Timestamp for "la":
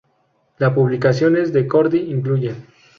0.57-0.73